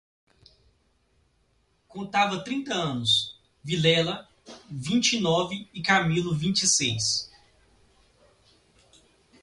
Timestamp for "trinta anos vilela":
2.43-4.27